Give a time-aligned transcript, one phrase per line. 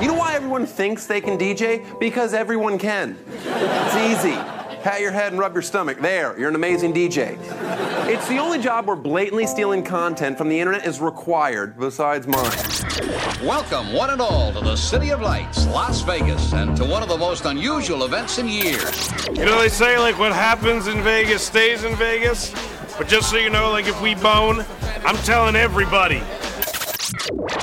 [0.00, 1.98] You know why everyone thinks they can DJ?
[2.00, 3.18] Because everyone can.
[3.28, 4.34] It's easy.
[4.82, 5.98] Pat your head and rub your stomach.
[6.00, 7.36] There, you're an amazing DJ.
[8.08, 12.50] It's the only job where blatantly stealing content from the internet is required, besides mine.
[13.46, 17.10] Welcome, one and all, to the City of Lights, Las Vegas, and to one of
[17.10, 19.12] the most unusual events in years.
[19.28, 22.54] You know, they say, like, what happens in Vegas stays in Vegas.
[22.96, 24.64] But just so you know, like, if we bone,
[25.04, 26.22] I'm telling everybody.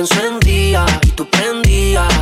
[0.00, 2.12] encendía y tú prendías.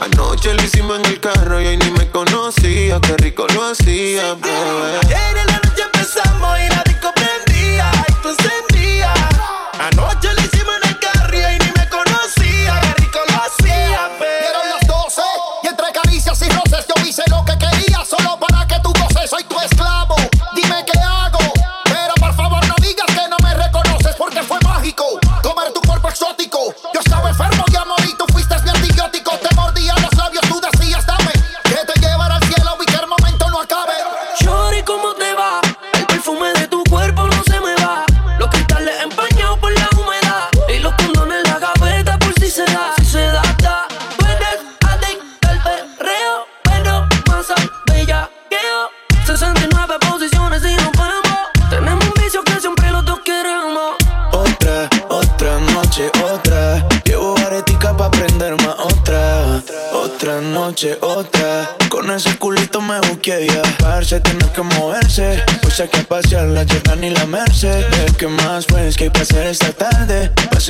[0.00, 4.34] Anoche lo hicimos en el carro y hoy ni me conocía, qué rico lo hacía,
[4.34, 5.03] bebé.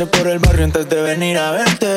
[0.07, 1.94] por el barrio antes de venir a verte.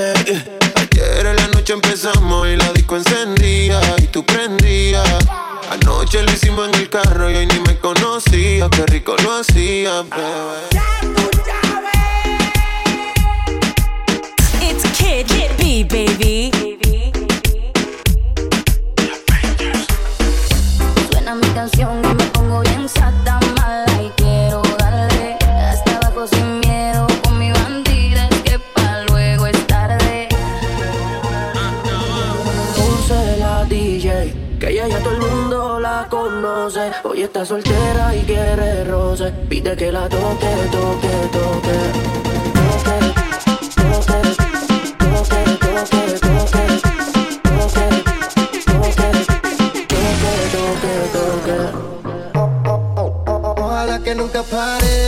[54.37, 55.06] the party.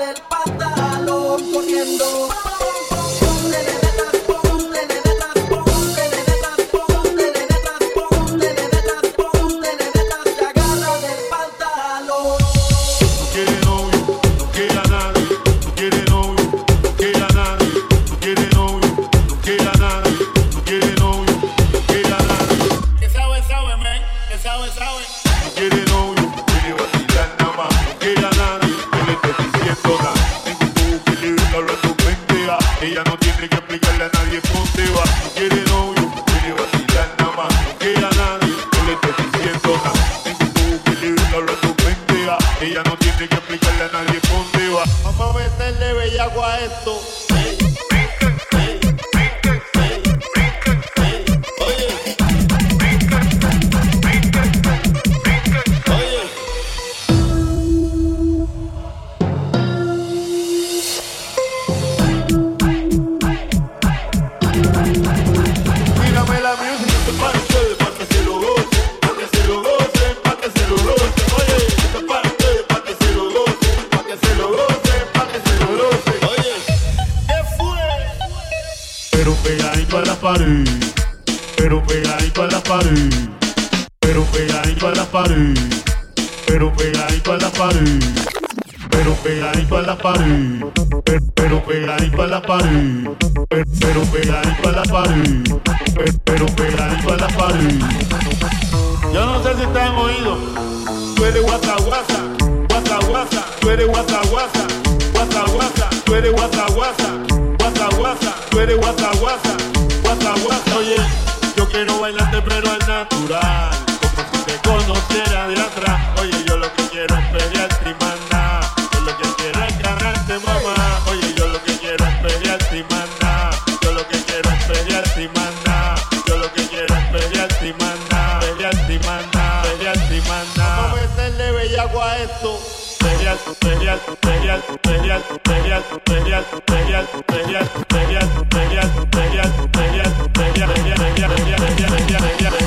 [0.00, 2.53] el pantalón corriendo.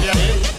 [0.07, 0.56] Yeah.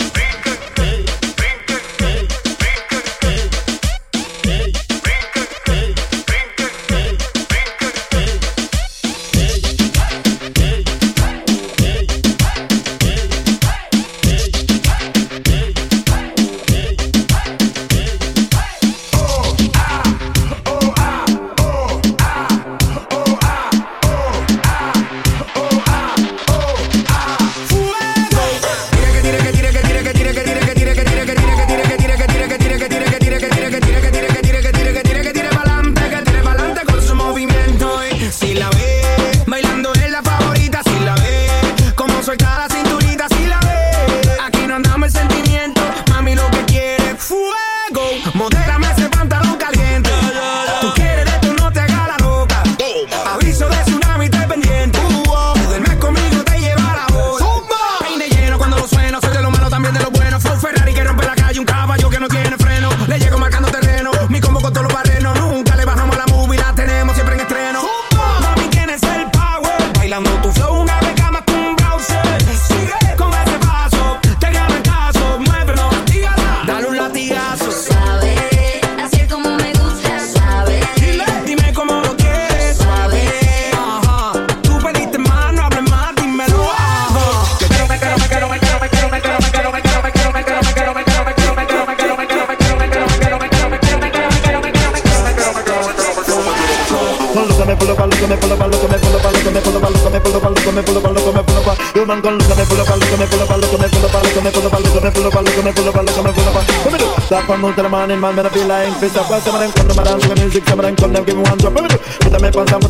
[107.78, 109.30] Till the morning, man, me no feel like fist up.
[109.30, 111.24] Well, some of them come to my dance, with music, some of them come, them
[111.24, 111.87] give me one drop.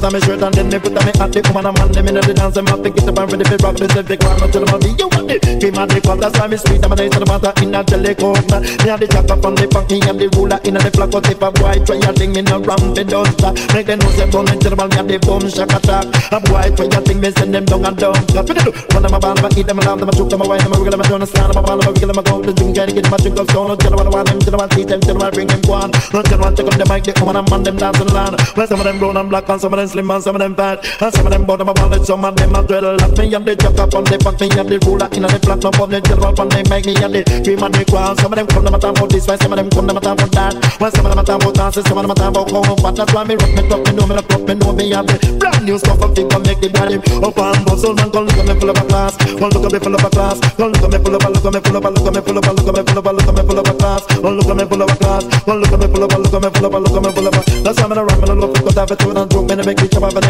[0.08, 1.32] On me and shirt and then me put on me hat.
[1.32, 3.44] The woman and man, them in the dance, them have to get up and ready
[3.44, 3.76] for rock.
[3.76, 5.44] This is the crime, tell them be you want it.
[5.44, 8.14] Me the cup, that's why me sweet, I'm a nice the matter in a jelly
[8.16, 8.40] coat.
[8.48, 11.12] Me have the chopper from the punk, me have the ruler in a the flock.
[11.12, 13.52] But if a boy try a thing, me no ram the duster.
[13.76, 16.08] Make them know say bone and terrible, me have the boom shack attack.
[16.32, 18.16] A boy try a thing, me send them down and down.
[18.32, 18.72] Cause what they do?
[18.96, 20.62] Run them a ball, them eat them, a laugh, them a choke, them a wine,
[20.64, 22.20] them a wiggle, them a turn a stand, them a ball, them a wiggle, them
[22.20, 22.34] a go.
[22.40, 23.76] The drink, get them a drink of stone.
[23.76, 25.28] Tell them what I want them, tell them what I see them, tell them what
[25.28, 25.90] I bring them go on.
[26.16, 28.00] No tell them what check up the mic, they come on and man them dance
[28.00, 28.40] and land.
[28.56, 30.40] Well, some of them brown and black, and some of them slim, and some of
[30.40, 33.18] them fat, and some of them bottom of wallet, some of them a dreadlock.
[33.18, 35.62] Me have the chop up on the punk, me have the ruler in the flat,
[35.62, 38.16] no bun, the gel on the mic, me have the cream and the crown.
[38.18, 39.96] Some of them come, them a talk about this, while some of them come, them
[39.96, 40.54] a talk about that.
[40.78, 42.76] Well, some of them a talk about dances, some of them a talk about how
[42.78, 45.06] but that's why me rock me top, me know me rock, me know me have
[45.06, 48.24] the brand new stuff and think I make the body up and bustle, man, come
[48.26, 50.38] look at me full of a class, come look at me full of a class,
[50.54, 52.14] come look at me full of a, look at me full of a, look at
[52.14, 53.66] me full of a, look at me full of a, look at me full of
[53.66, 56.04] a class, come look at me full of a class, come look at me full
[56.04, 57.42] of a, look at me full of a, look at me full of a.
[57.62, 59.54] That's why me no rap, me no love it, 'cause I've been and drunk, me
[59.56, 60.21] no make chop me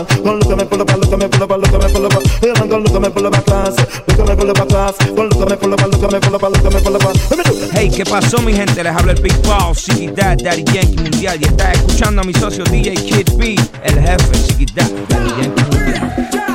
[7.73, 8.83] Hey, ¿qué pasó mi gente?
[8.83, 12.95] Les habla el Big Boss, Daddy Yankee Mundial Y está escuchando a mi socio DJ
[12.95, 16.54] Kid B, el jefe, Dad, Daddy Yankee Mundial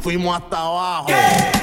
[0.00, 1.06] fuimos hasta abajo.
[1.08, 1.59] De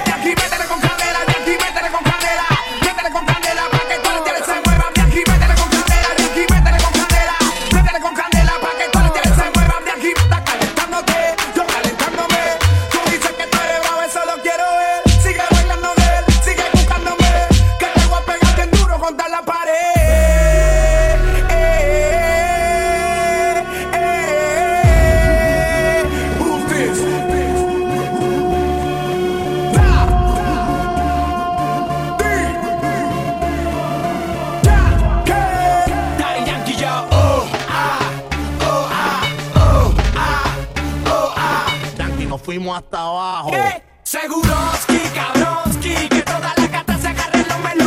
[42.48, 43.52] fuimos hasta abajo.
[43.52, 43.84] ¿Qué?
[44.04, 47.87] Seguroski, cabroski, que toda la gata se agarre los meloski.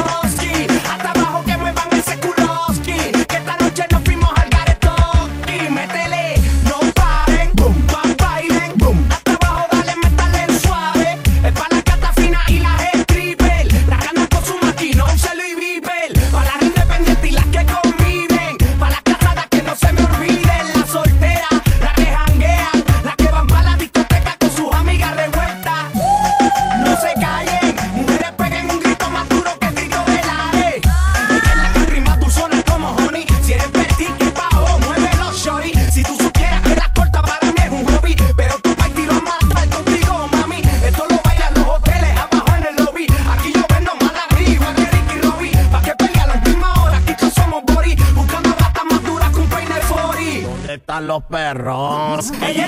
[51.11, 52.33] Los perros?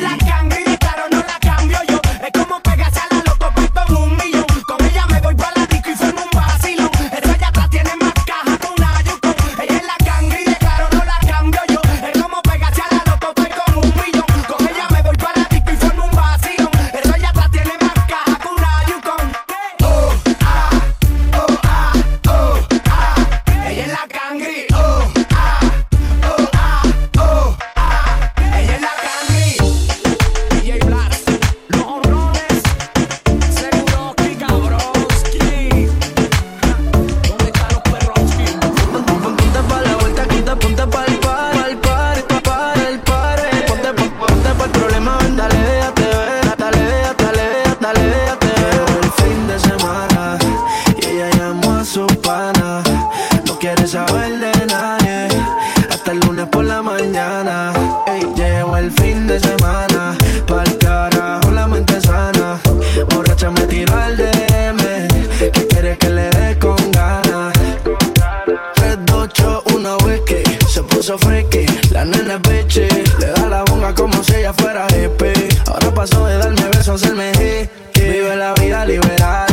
[74.43, 75.23] ella fuera EP.
[75.69, 77.69] Ahora pasó de darme besos a hacerme G.
[77.95, 79.47] Vive la vida liberal,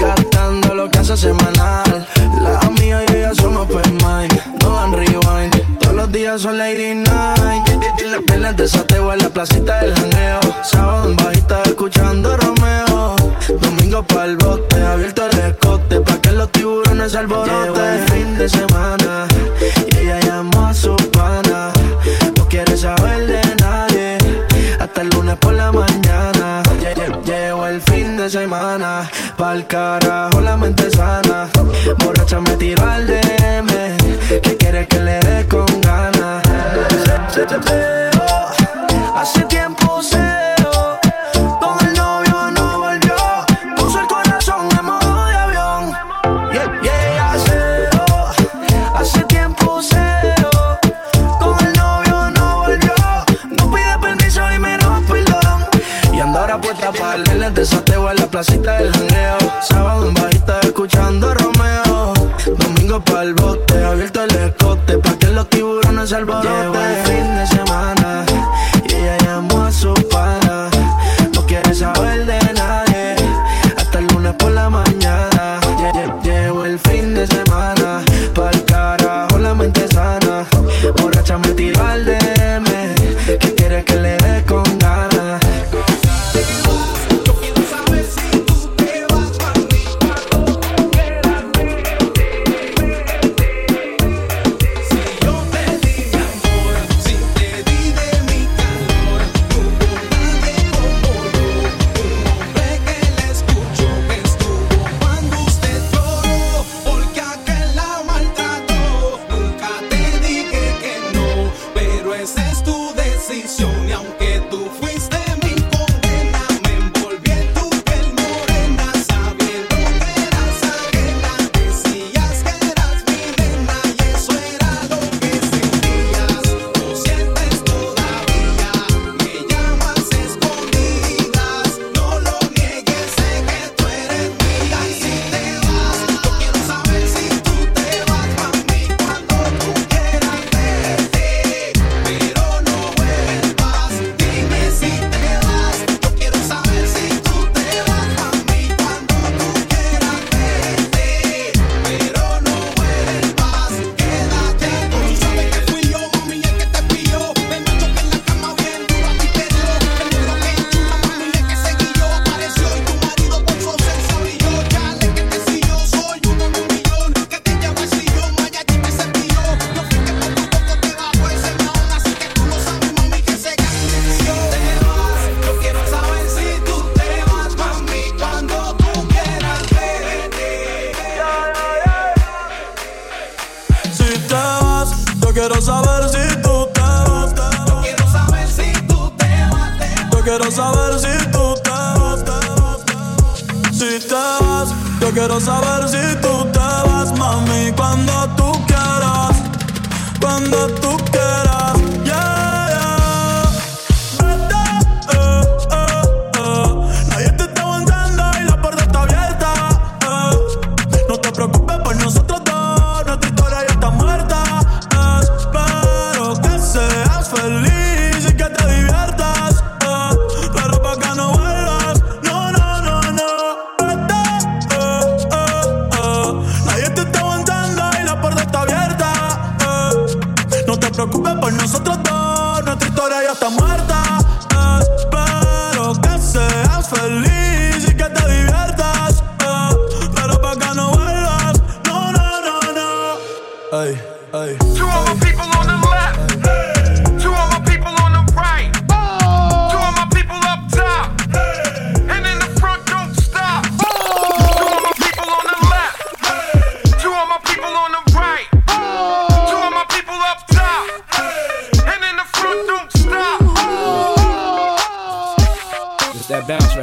[0.00, 2.06] gastando lo que hace semanal.
[2.42, 5.78] La mía y ella somos mind, no dan rewind.
[5.78, 7.68] Todos los días son lady night.
[8.00, 9.94] Y las piernas de sateo en la placita del
[29.64, 30.23] cara.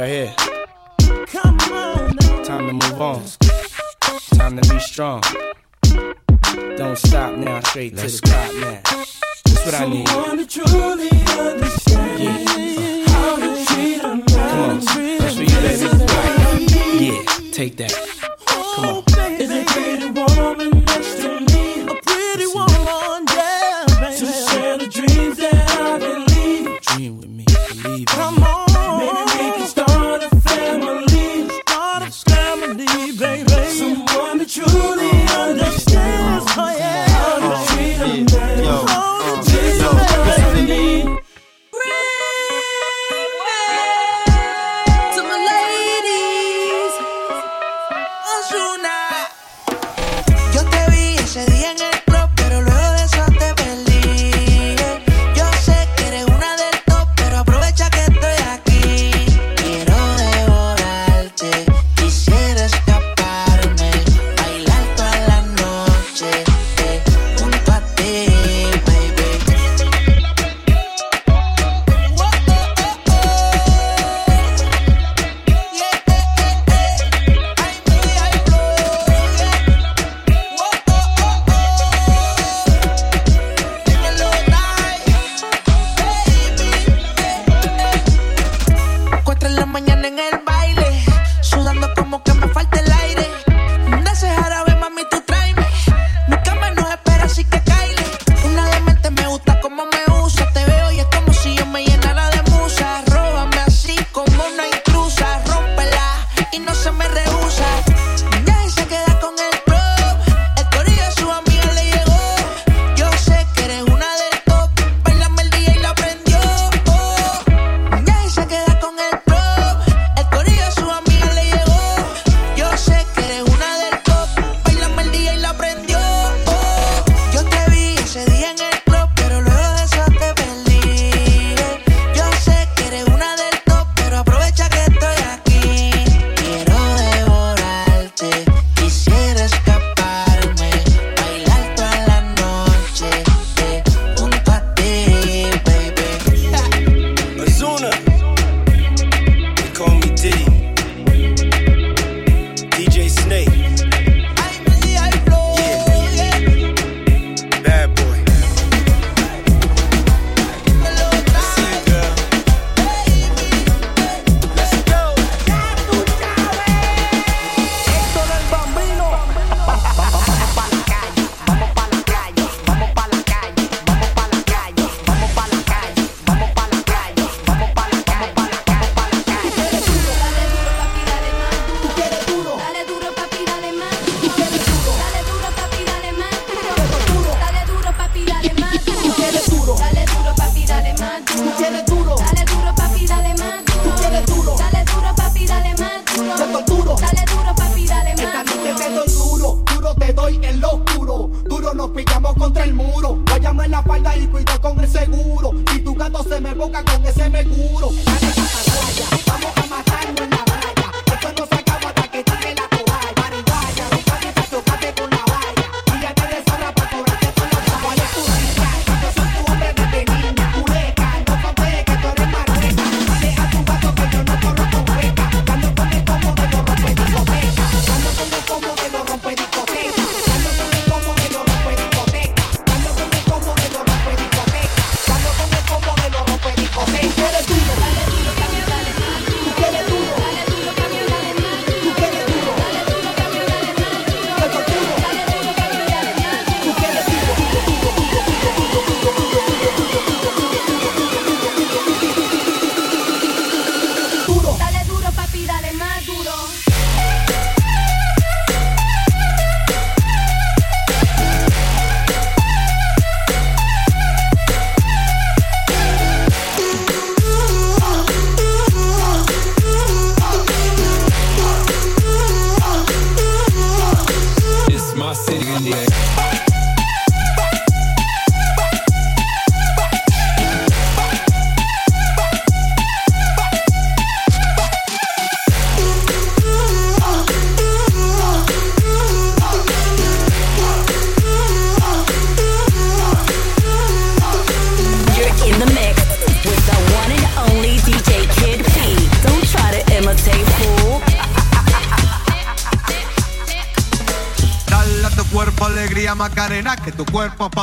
[0.02, 0.34] right here.
[1.26, 2.16] Come on.
[2.44, 3.22] Time to move on.
[4.34, 5.22] Time to be strong.
[6.76, 8.80] Don't stop now, straight Let's to the top now.
[8.82, 10.08] That's what Someone I need.
[10.08, 13.04] Someone to truly understand yeah.
[13.06, 13.10] uh.
[13.10, 14.26] how to treat a man.
[14.26, 17.04] Come on, that's what you, baby.
[17.04, 18.21] Yeah, take that.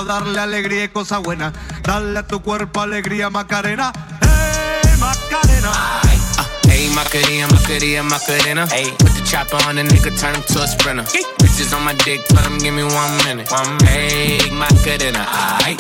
[0.10, 1.54] darle alegría y cosas buenas.
[1.84, 3.93] Dale a tu cuerpo alegría, Macarena.
[4.22, 5.72] ¡Hey, Macarena!
[6.02, 6.17] Ay.
[6.17, 8.67] Uh, hey, Macarena, Macarena, Macarena.
[8.72, 11.06] Hey, put the chopper on the nigga, turn him to a sprinter.
[11.13, 11.22] Hey.
[11.38, 13.52] Bitches on my dick, tell him give me one minute.
[13.52, 13.88] One minute.
[13.88, 15.24] Hey, Macarena.
[15.62, 15.78] Hey,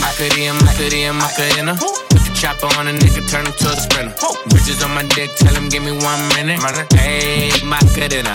[0.00, 1.76] Macarena, Macarena, Macarena.
[2.40, 4.14] Chopper on a nigga, turn him to a sprinter.
[4.18, 4.32] Whoa.
[4.48, 6.58] Bitches on my dick, tell him give me one minute.
[6.96, 8.34] Ayy, Macarena.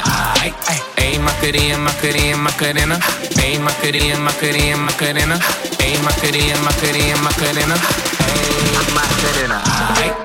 [1.01, 2.95] Ayy, Macarena, Macarena, Macarena.
[3.41, 5.35] Ayy, Macarena, Macarena, Macarena.
[5.81, 7.75] Ayy, Macarena, Macarena, Macarena.
[8.29, 9.57] Ayy, Macarena.
[9.97, 10.24] Ayy.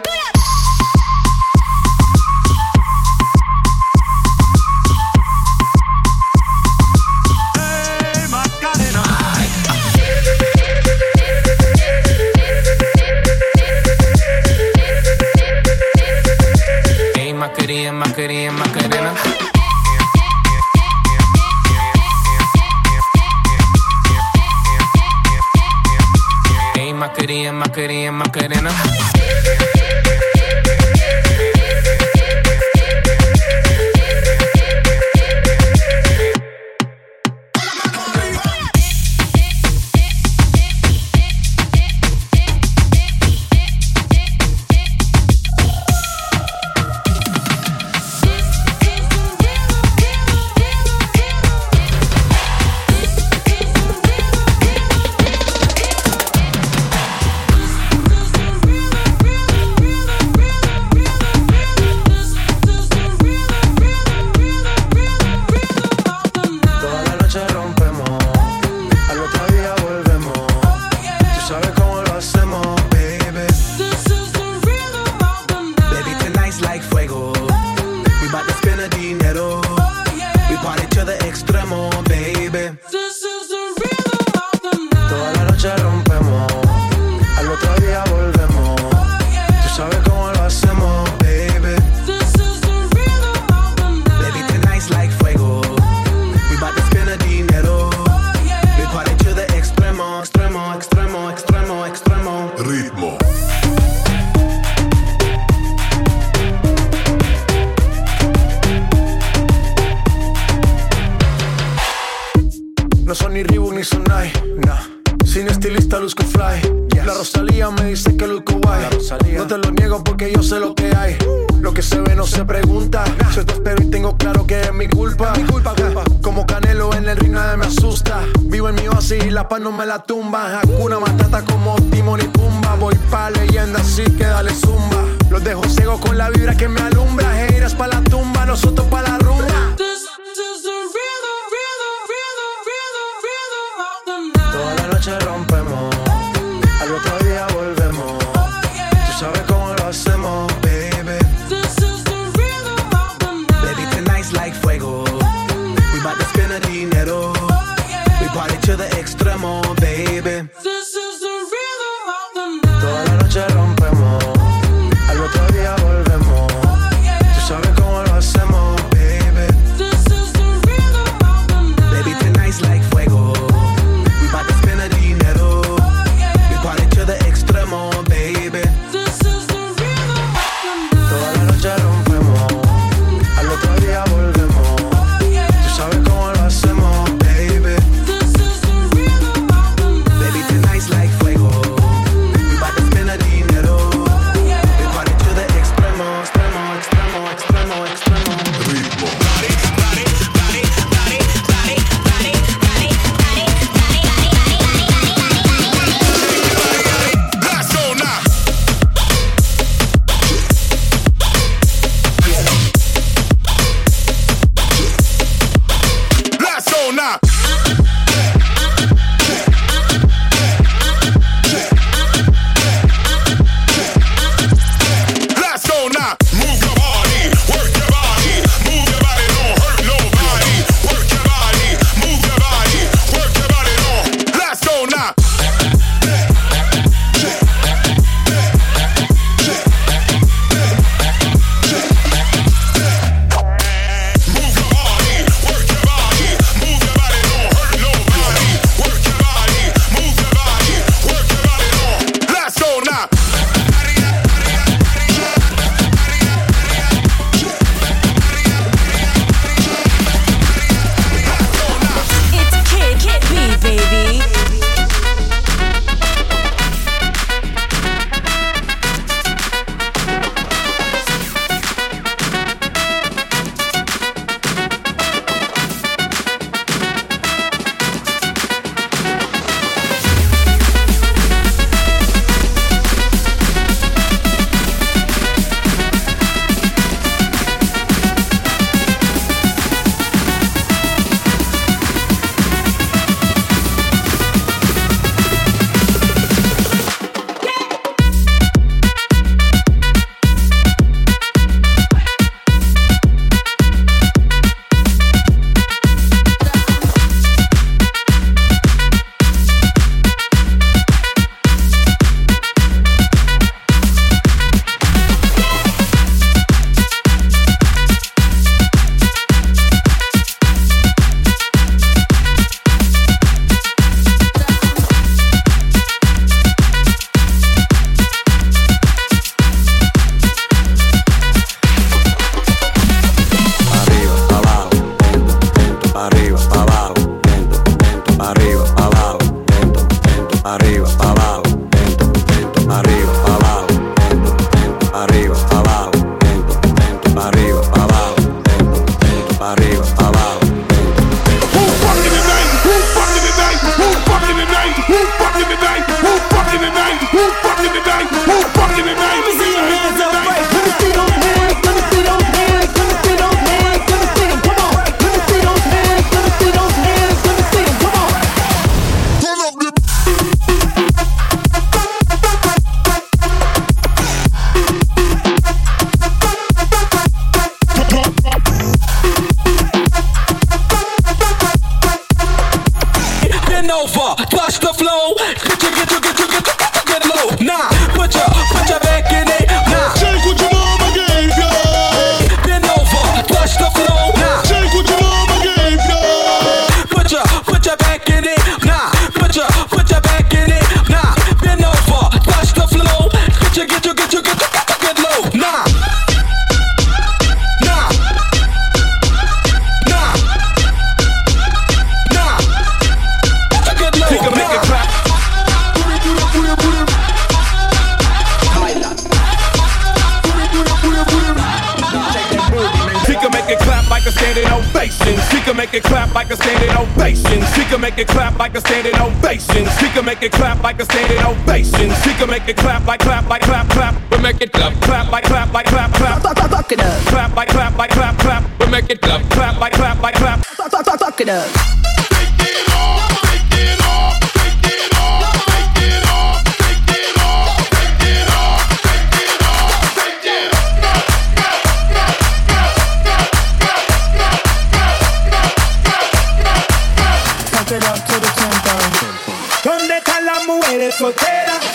[460.80, 461.69] eres soltera.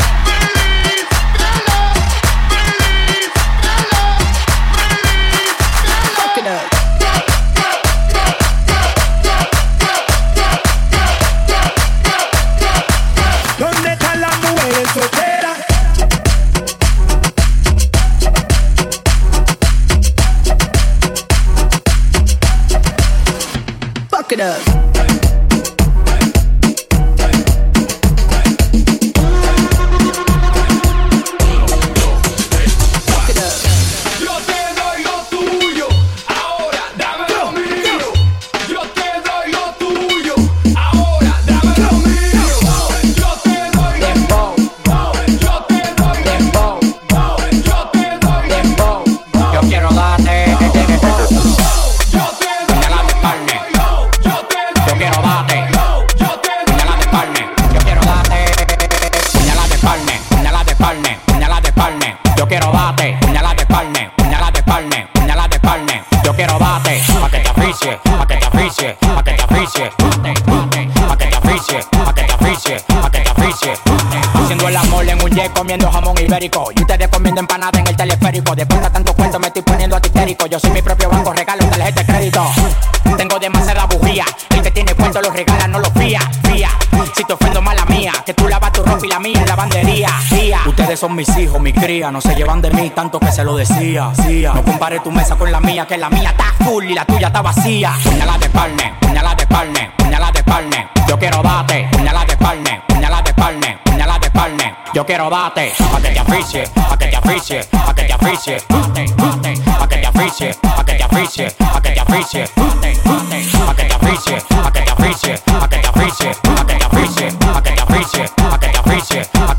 [92.95, 94.11] tanto que se lo decía.
[94.55, 97.27] No compare tu mesa con la mía, que la mía está full y la tuya
[97.27, 97.93] está vacía.
[98.03, 100.87] Puñalada de palme, puñalada de palme, puñalada de palme.
[101.07, 104.75] Yo quiero bate, puñalada de palme, puñalada de palme, puñalada de palme.
[104.93, 108.57] Yo quiero bate, pa' que te afiche, pa' que te afiche, pa' que te afiche.
[108.69, 112.45] Bate, bate, pa' que te afiche, pa' que te afiche, pa' que te afiche.
[112.55, 116.65] Bate, bate, pa' que te afiche, pa' que te afiche, pa' que te afiche, pa'
[116.65, 119.54] que te afiche, pa' que te afiche, pa' que te afiche.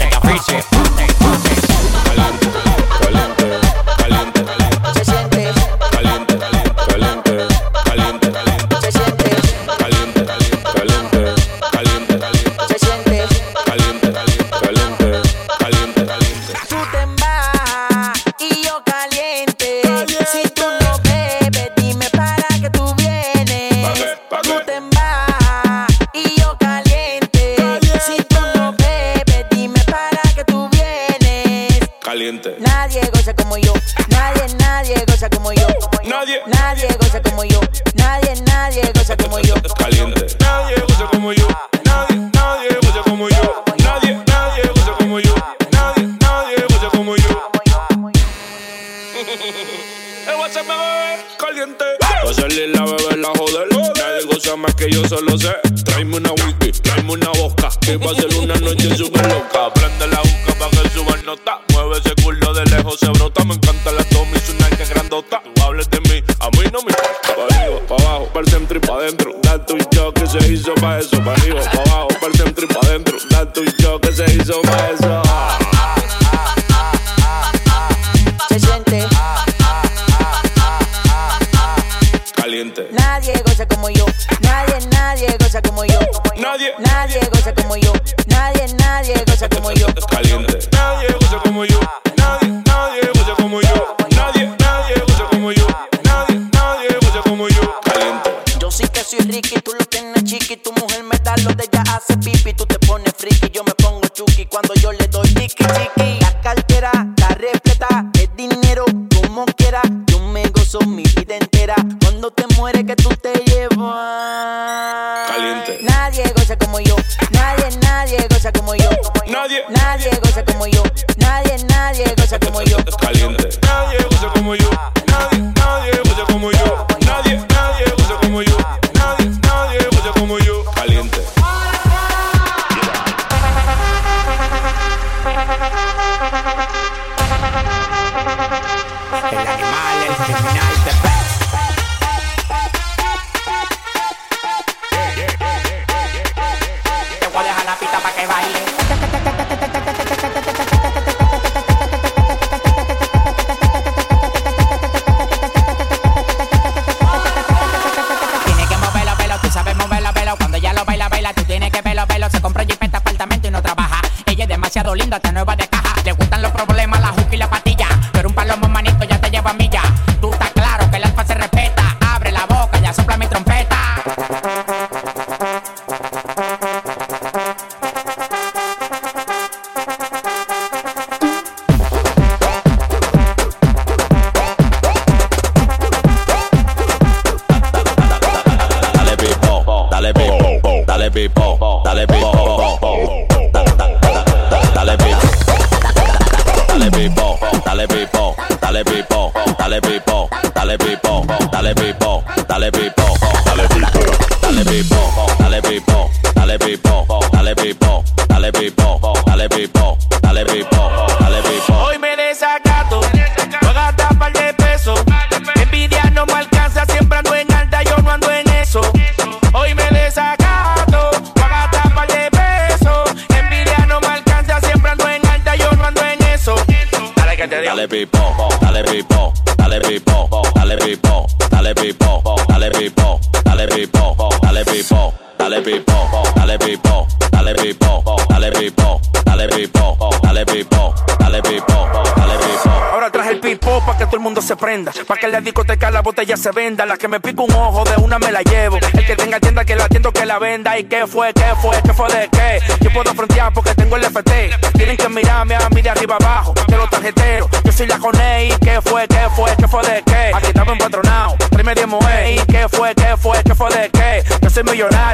[246.46, 246.86] se venda.
[246.86, 248.78] La que me pica un ojo, de una me la llevo.
[248.92, 250.78] El que tenga tienda, que la tienda que la venda.
[250.78, 252.60] ¿Y qué fue, qué fue, qué fue de qué?
[252.80, 254.50] Yo puedo frontear porque tengo el FT.
[254.74, 256.54] Tienen que mirarme a mí de arriba abajo.
[256.68, 258.42] Que los tarjeteros, yo soy la coné.
[258.42, 258.46] E.
[258.46, 260.30] ¿Y qué fue, qué fue, qué fue de qué?
[260.34, 261.86] Aquí estaba empatronado, tráeme 10
[262.30, 264.24] ¿Y qué fue, qué fue, qué fue de qué?
[264.42, 265.05] Yo soy millonario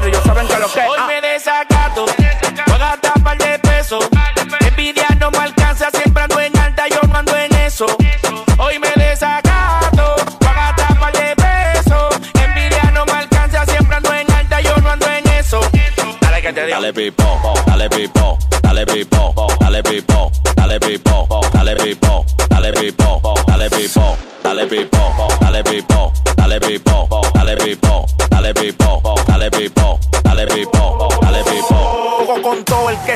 [16.83, 21.23] dale pipo, dale pipo, dale pipo, dale pipo, dale pipo,
[21.53, 28.53] dale pipo, dale pipo, dale pipo, dale pipo, dale pipo, dale pipo, dale pipo, dale
[28.53, 29.15] pipo,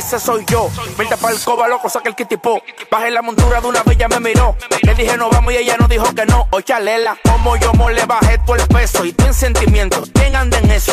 [0.06, 0.70] ese soy yo.
[0.96, 2.62] Vente pa'l coba, loco, saca el kitipo.
[2.90, 4.56] Bajé la montura de una bella, me miró.
[4.82, 6.46] Le dije no vamos y ella no dijo que no.
[6.50, 9.04] Oye, chalela, como yo mo le bajé todo el peso.
[9.04, 10.92] Y ten sentimientos, ¿quién anda en eso?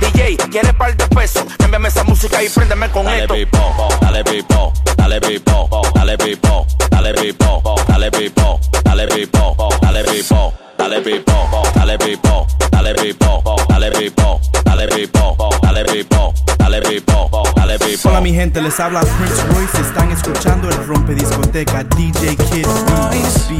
[0.00, 1.44] DJ, quiere par de pesos?
[1.58, 3.34] Envíame esa música y préndeme con dale esto.
[3.34, 9.68] Pipo, dale pipo, dale pipo, dale pipo, dale pipo, dale pipo, dale pipo, dale pipo,
[9.80, 11.32] dale pipo dale pipo,
[11.74, 18.08] dale pipo, dale pipo, dale pipo, dale pipo, dale pipo, dale pipo, dale pipo.
[18.08, 23.56] Hola mi gente, les habla Prince Royce, están escuchando el rompe discoteca DJ Kid Royce.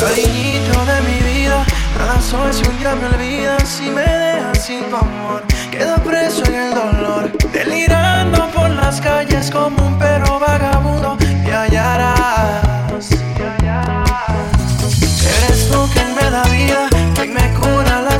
[0.00, 1.64] Cariñito de mi vida,
[1.98, 6.54] razón si un día me olvidas, si me dejas sin tu amor, quedo preso en
[6.54, 10.71] el dolor, delirando por las calles como un perro vagabundo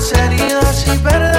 [0.02, 1.31] las heridas y perder.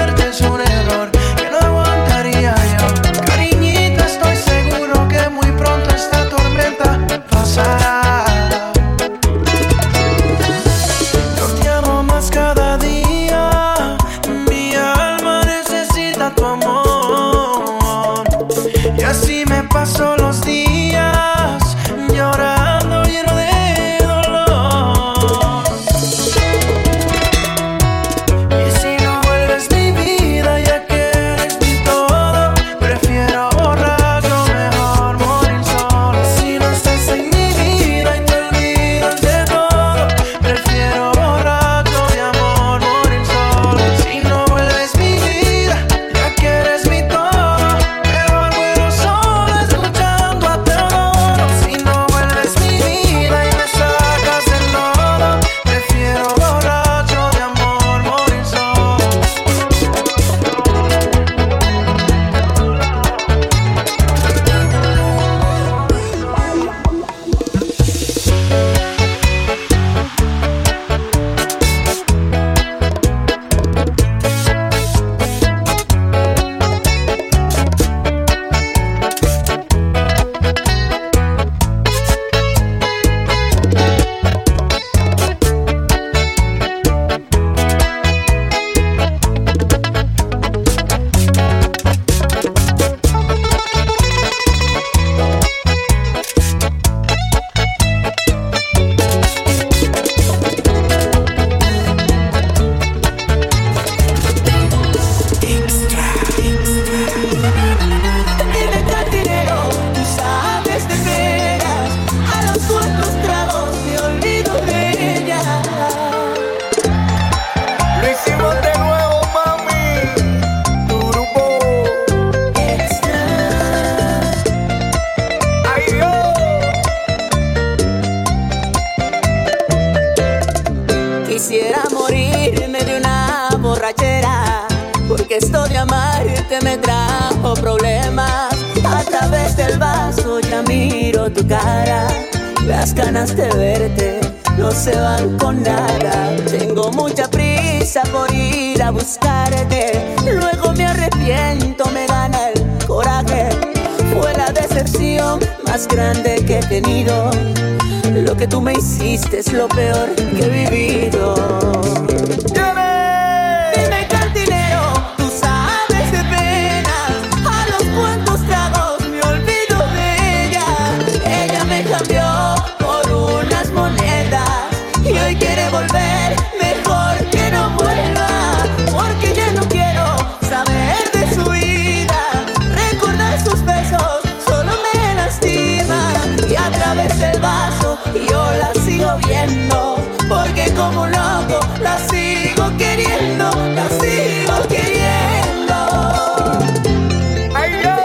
[186.93, 189.97] vez el vaso y yo la sigo viendo,
[190.29, 195.03] porque como loco la sigo queriendo, la sigo queriendo.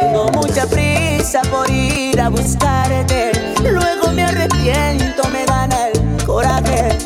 [0.01, 3.32] Tengo mucha prisa por ir a buscarte,
[3.62, 6.97] luego me arrepiento, me gana el coraje.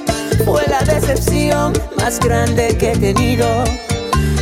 [0.44, 3.46] Fue la decepción más grande que he tenido.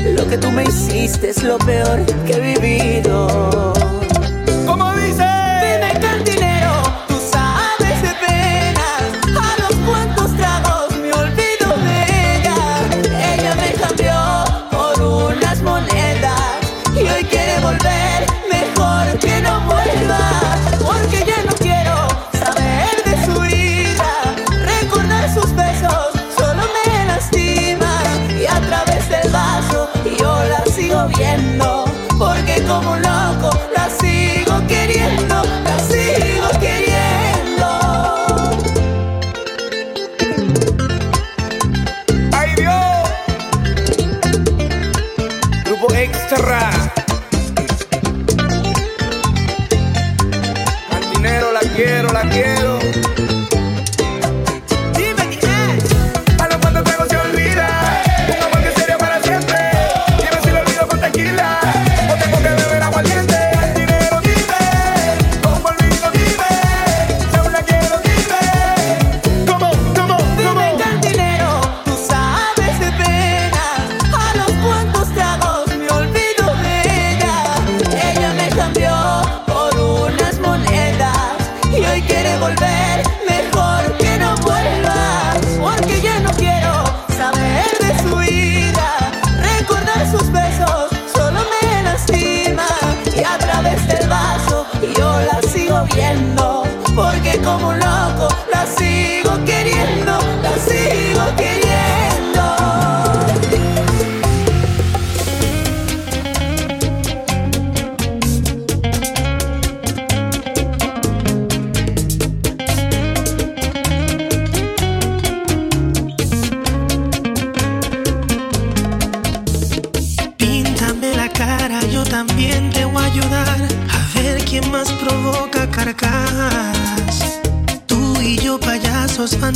[0.05, 3.80] Lo que tú me hiciste es lo peor que he vivido.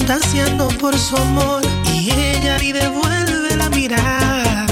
[0.05, 4.67] extasiando por su amor y ella y devuelve la mirada.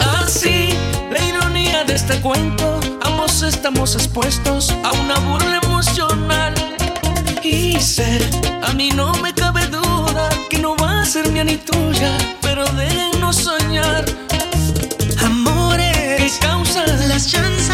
[0.00, 0.70] Ah, Así,
[1.08, 6.52] la ironía de este cuento, ambos estamos expuestos a una burla emocional.
[7.44, 8.18] Y sé,
[8.64, 12.10] a mí no me cabe duda que no va a ser mía ni tuya,
[12.42, 14.04] pero déjenos soñar.
[15.24, 17.65] Amores, que causan las chances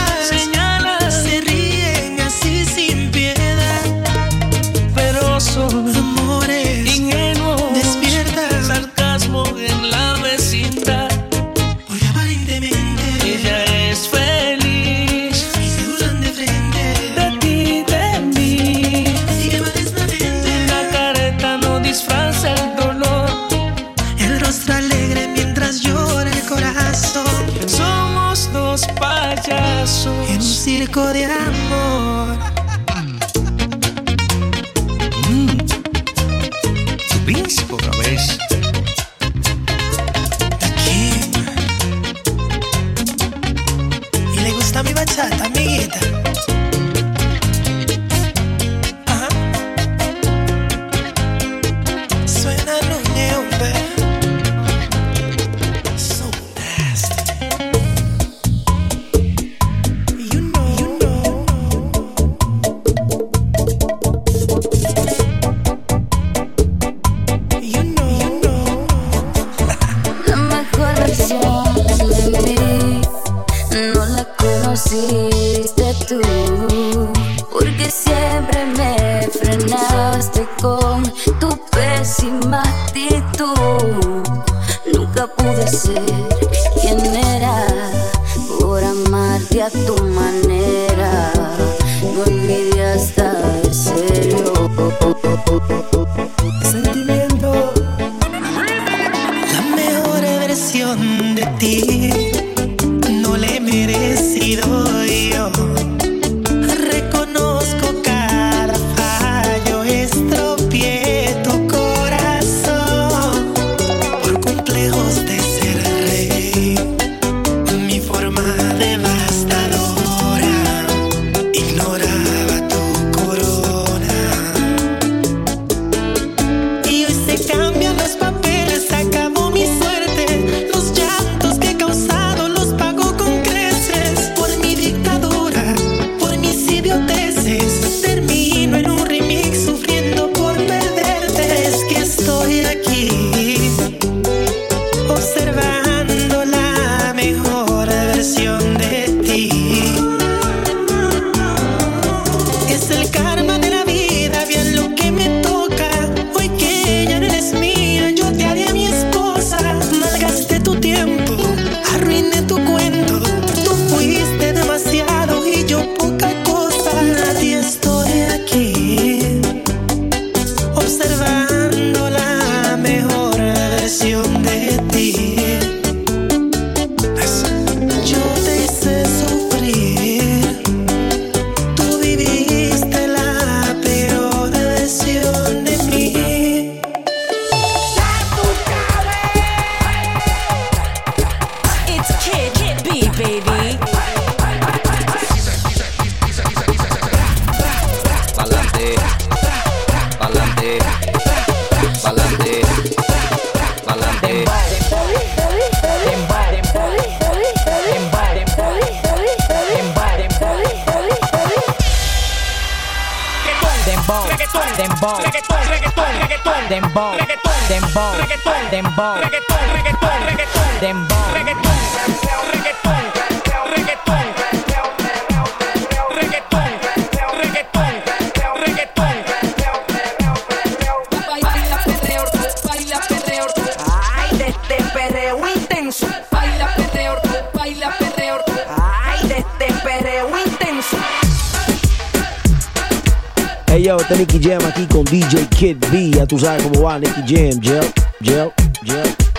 [243.99, 246.11] yo, Nicky Jam aquí con DJ Kid B.
[246.11, 248.53] Ya tú sabes cómo va Nicky Jam, gel, gel,
[248.85, 249.32] gel.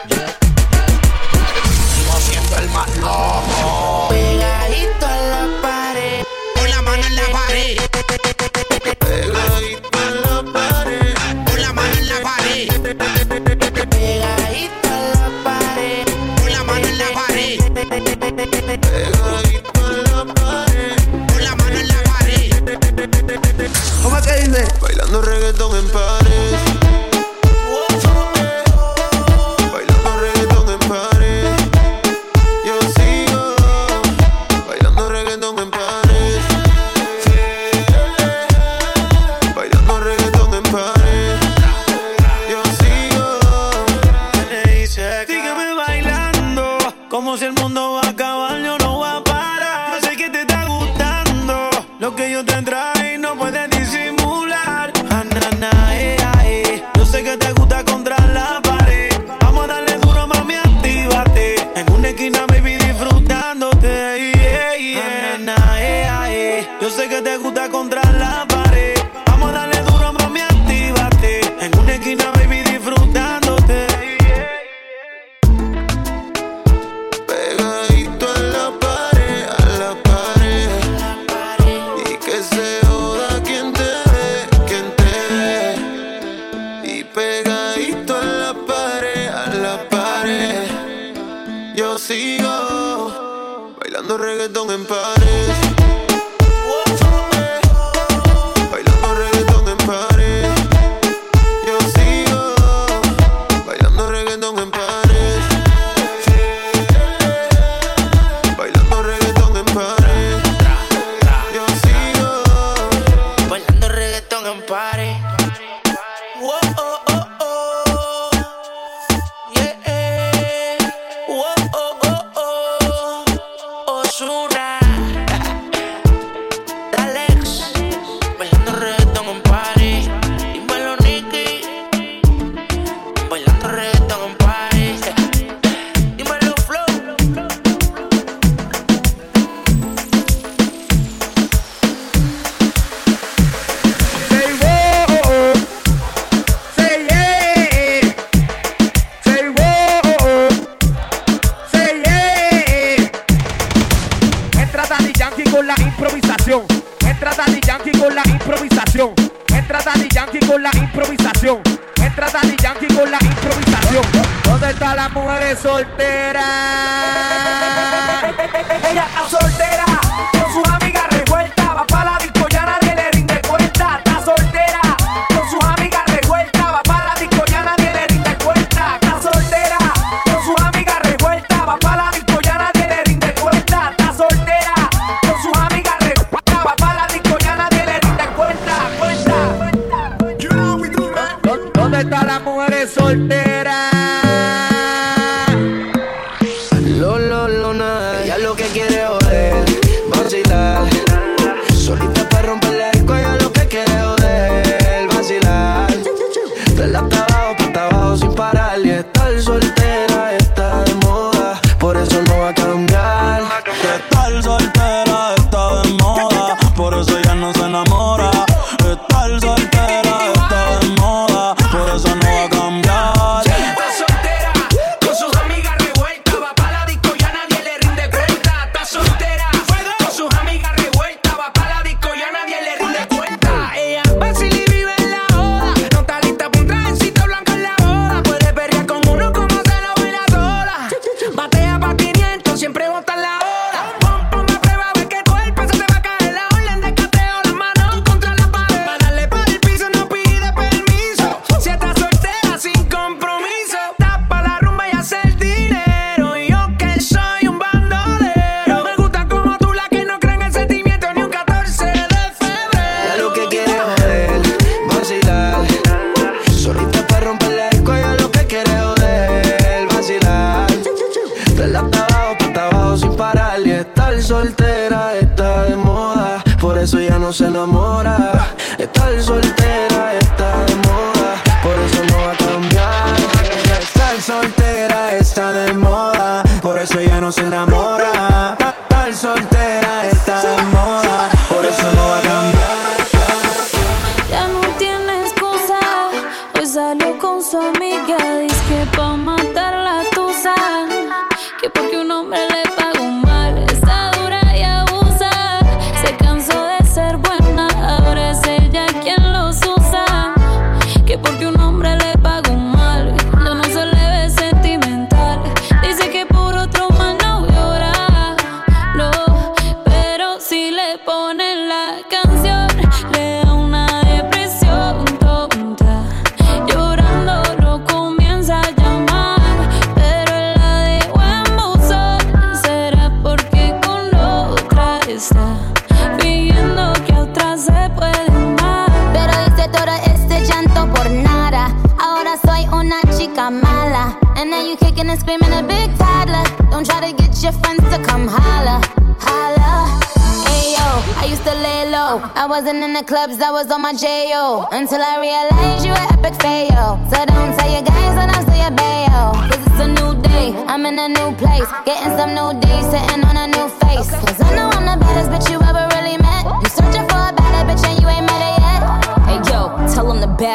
[24.79, 26.22] Bailando reggaetón en paz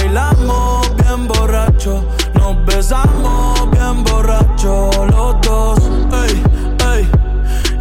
[0.00, 5.78] bailamos bien borracho, nos besamos bien borracho los dos.
[6.24, 6.42] Ey,
[6.92, 7.10] ey,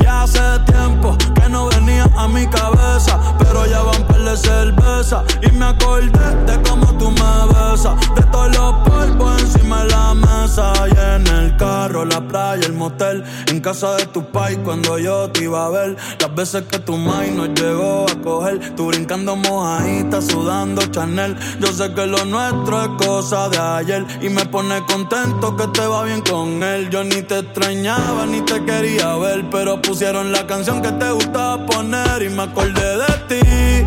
[0.02, 5.24] ya hace tiempo que no venía a mi cabeza, pero ya van par de cerveza
[5.66, 7.96] acordé de cómo tú me besas.
[8.16, 10.74] De todos los polvos encima de la mesa.
[10.88, 13.24] Y en el carro, la playa, el motel.
[13.48, 15.98] En casa de tu pai cuando yo te iba a ver.
[16.20, 18.76] Las veces que tu mai nos llegó a coger.
[18.76, 21.36] Tú brincando mojadita, sudando Chanel.
[21.60, 24.06] Yo sé que lo nuestro es cosa de ayer.
[24.22, 26.90] Y me pone contento que te va bien con él.
[26.90, 29.46] Yo ni te extrañaba ni te quería ver.
[29.50, 32.22] Pero pusieron la canción que te gustaba poner.
[32.22, 33.79] Y me acordé de ti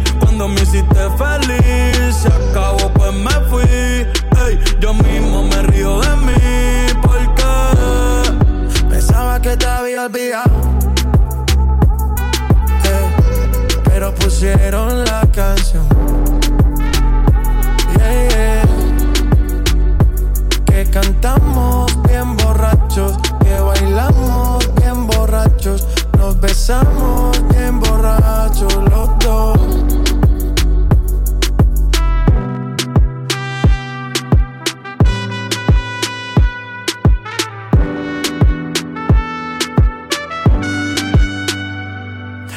[0.43, 2.17] cuando me hiciste feliz.
[2.17, 3.63] Se acabó, pues me fui.
[3.63, 6.33] Ey, yo mismo me río de mí.
[7.01, 7.45] Porque
[8.89, 10.51] Pensaba que te había olvidado.
[13.85, 15.87] Pero pusieron la canción.
[17.97, 18.63] Yeah.
[20.67, 23.17] Que cantamos bien borrachos.
[23.45, 25.87] Que bailamos bien borrachos.
[26.19, 30.12] Nos besamos bien borrachos los dos.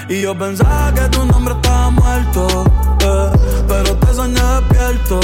[0.07, 2.63] Y yo pensaba que tu nombre estaba muerto,
[2.99, 3.31] eh,
[3.67, 5.19] pero te soñé despierto.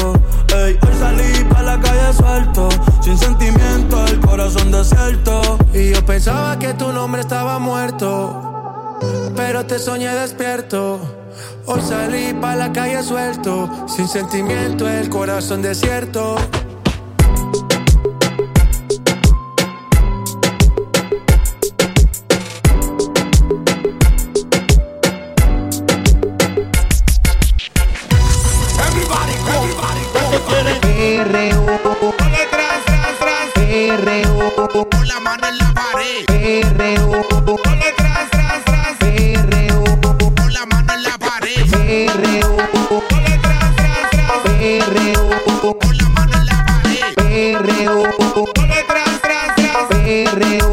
[0.56, 2.70] Ey, hoy salí pa' la calle suelto,
[3.02, 5.60] sin sentimiento, el corazón desierto.
[5.74, 8.98] Y yo pensaba que tu nombre estaba muerto,
[9.36, 11.00] pero te soñé despierto.
[11.68, 16.38] Hoy salí pa' la calle suelto, sin sentimiento, el corazón desierto.
[34.56, 36.26] Con la mano en la pared.
[36.28, 37.12] Perreo.
[39.00, 39.84] Perreo.
[40.36, 41.70] Con la mano en la pared.
[41.72, 42.58] Perreo.
[44.60, 45.30] Perreo.
[45.80, 47.02] Con la mano en la pared.
[47.16, 48.04] Perreo.
[49.90, 50.70] Perreo.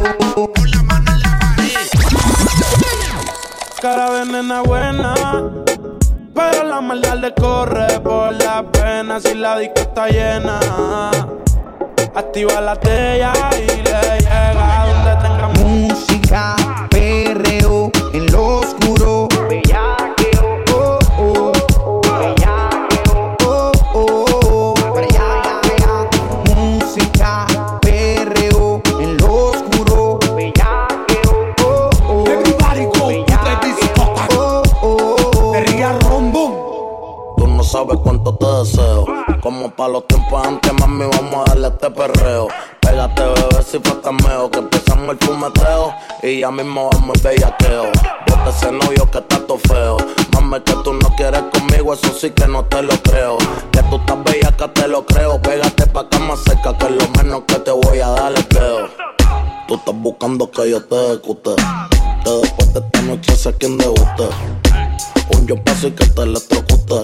[0.53, 1.75] Con la mano en la pared.
[3.81, 5.13] Cara de nena buena,
[6.35, 10.59] pero la maldad le corre por la pena si la disco está llena.
[12.15, 13.31] Activa la tella
[46.23, 47.91] y ya mismo vamos el bellaqueo.
[48.27, 49.97] Bota ese novio que está todo feo.
[50.33, 53.37] Mami, que tú no quieres conmigo, eso sí que no te lo creo.
[53.71, 55.41] Que tú estás bella, que te lo creo.
[55.41, 58.89] Pégate pa' acá más cerca, que lo menos que te voy a dar es creo.
[59.67, 61.55] Tú estás buscando que yo te ejecute.
[62.23, 64.29] Que después de esta noche sé quién deguste.
[65.35, 67.01] Un yo paso y que te electrocute.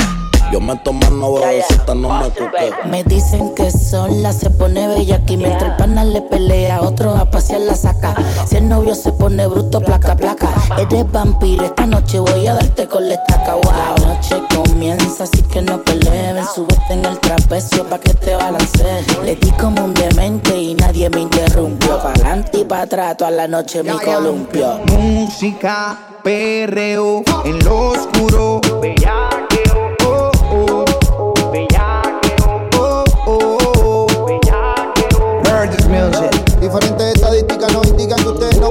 [0.56, 2.72] Yo me tomo no bebecita, no me cuque.
[2.90, 7.30] Me dicen que sola se pone bella aquí mientras el pana le pelea, otro a
[7.30, 8.16] pasear la saca.
[8.48, 10.48] Si el novio se pone bruto, placa, placa.
[10.78, 13.56] Eres vampiro, esta noche voy a darte con la estaca.
[13.56, 13.64] Wow,
[14.00, 16.38] la noche comienza, así que no peleen.
[16.56, 19.06] Súbete en el trapecio pa' que te balancees.
[19.26, 22.00] Le di como un demente y nadie me interrumpió.
[22.02, 24.80] Pa' adelante y pa' atrás, toda la noche me columpio.
[24.88, 28.62] Música, perreo, en lo oscuro.
[28.82, 29.35] Bellaqueo,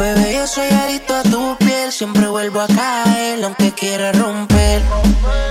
[0.00, 4.80] Bebé, yo soy adicto a tu piel, siempre vuelvo a caer, aunque quiera romper.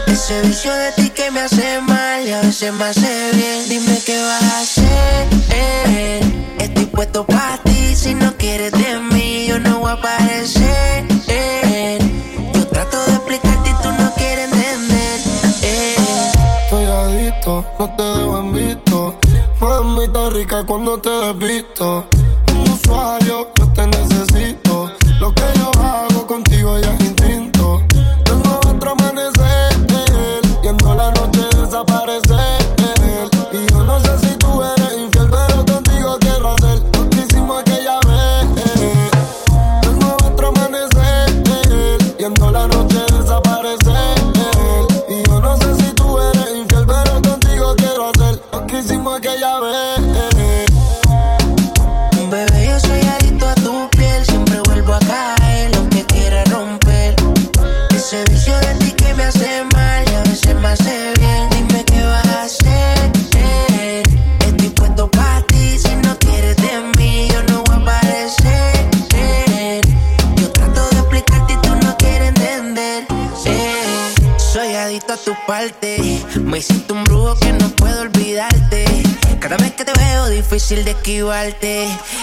[0.07, 3.69] Ese vicio de ti que me hace mal y a veces me hace bien.
[3.69, 6.19] Dime qué vas a hacer.
[6.57, 11.05] Estoy puesto para ti, si no quieres de mí, yo no voy a aparecer.
[12.55, 15.19] Yo trato de explicarte y tú no quieres entender.
[16.63, 19.19] Estoy adicto, no te dejo en visto.
[19.61, 22.07] Mamita rica cuando te desvisto.
[22.89, 24.91] Un usuario, yo te necesito.
[25.19, 26.58] Lo que yo hago contigo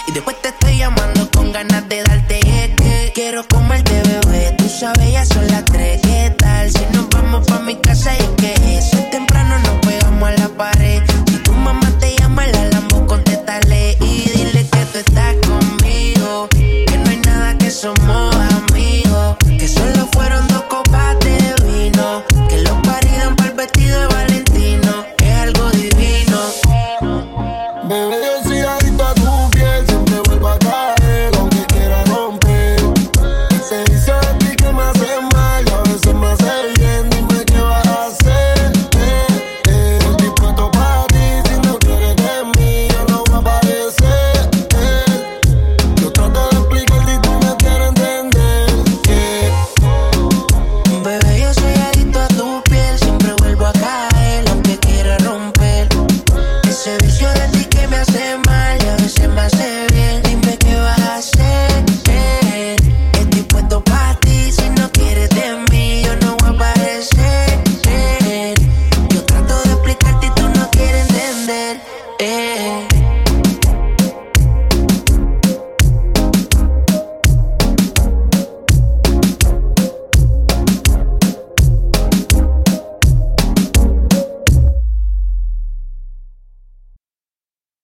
[0.07, 0.46] Y después te